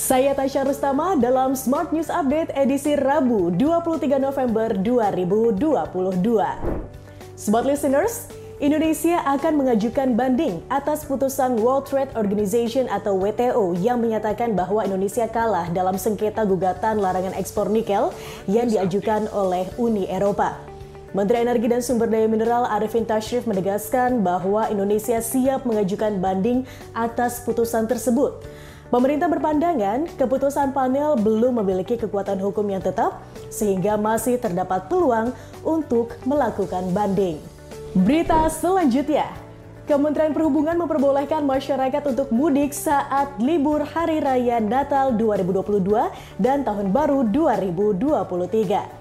[0.00, 5.60] Saya Tasya Rustama dalam Smart News Update edisi Rabu 23 November 2022.
[7.36, 8.32] Smart listeners,
[8.64, 15.28] Indonesia akan mengajukan banding atas putusan World Trade Organization atau WTO yang menyatakan bahwa Indonesia
[15.28, 18.08] kalah dalam sengketa gugatan larangan ekspor nikel
[18.48, 20.56] yang diajukan oleh Uni Eropa.
[21.12, 26.64] Menteri Energi dan Sumber Daya Mineral Arifin Tashrif menegaskan bahwa Indonesia siap mengajukan banding
[26.96, 28.40] atas putusan tersebut.
[28.90, 35.30] Pemerintah berpandangan keputusan panel belum memiliki kekuatan hukum yang tetap sehingga masih terdapat peluang
[35.62, 37.38] untuk melakukan banding.
[37.94, 39.30] Berita selanjutnya,
[39.86, 46.10] Kementerian Perhubungan memperbolehkan masyarakat untuk mudik saat libur Hari Raya Natal 2022
[46.42, 48.99] dan Tahun Baru 2023.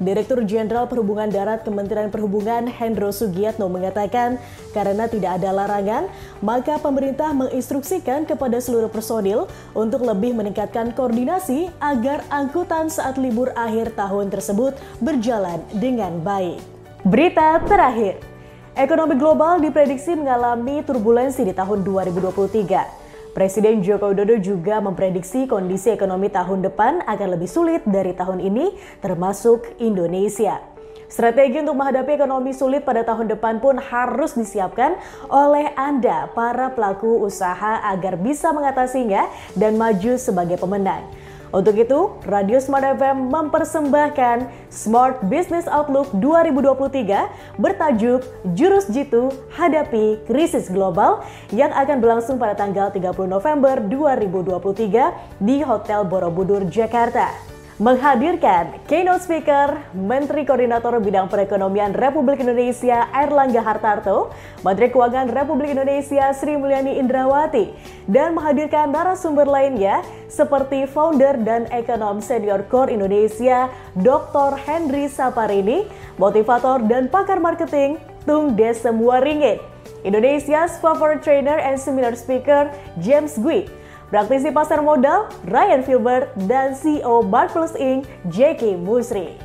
[0.00, 4.40] Direktur Jenderal Perhubungan Darat Kementerian Perhubungan Hendro Sugiatno mengatakan
[4.72, 6.08] karena tidak ada larangan,
[6.40, 9.44] maka pemerintah menginstruksikan kepada seluruh personil
[9.76, 14.72] untuk lebih meningkatkan koordinasi agar angkutan saat libur akhir tahun tersebut
[15.04, 16.64] berjalan dengan baik.
[17.04, 18.24] Berita terakhir,
[18.72, 22.99] ekonomi global diprediksi mengalami turbulensi di tahun 2023.
[23.30, 28.74] Presiden Joko Widodo juga memprediksi kondisi ekonomi tahun depan akan lebih sulit dari tahun ini,
[28.98, 30.58] termasuk Indonesia.
[31.06, 34.98] Strategi untuk menghadapi ekonomi sulit pada tahun depan pun harus disiapkan
[35.30, 41.06] oleh Anda, para pelaku usaha, agar bisa mengatasinya dan maju sebagai pemenang.
[41.50, 48.22] Untuk itu, Radio Smart FM mempersembahkan Smart Business Outlook 2023 bertajuk
[48.54, 56.06] Jurus Jitu Hadapi Krisis Global yang akan berlangsung pada tanggal 30 November 2023 di Hotel
[56.06, 57.34] Borobudur, Jakarta
[57.80, 66.28] menghadirkan keynote speaker Menteri Koordinator Bidang Perekonomian Republik Indonesia Erlangga Hartarto, Menteri Keuangan Republik Indonesia
[66.36, 67.72] Sri Mulyani Indrawati,
[68.04, 74.60] dan menghadirkan narasumber lainnya seperti founder dan ekonom senior Core Indonesia Dr.
[74.60, 75.88] Henry Saparini,
[76.20, 77.96] motivator dan pakar marketing
[78.28, 79.56] Tung Desem Waringin,
[80.04, 82.68] Indonesia's favorite trainer and seminar speaker
[83.00, 83.72] James Gui,
[84.10, 88.10] Praktisi pasar modal Ryan Filbert dan CEO Barclays Inc.
[88.26, 89.38] Jackie Musri.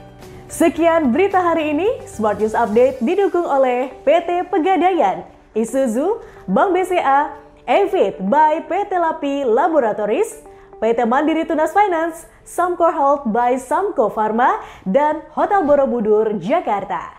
[0.50, 5.22] Sekian berita hari ini, Smart News Update didukung oleh PT Pegadaian,
[5.54, 6.18] Isuzu,
[6.50, 7.38] Bank BCA,
[7.70, 10.42] Evit by PT Lapi Laboratories,
[10.82, 17.15] PT Mandiri Tunas Finance, Samco Health by Samco Pharma, dan Hotel Borobudur, Jakarta.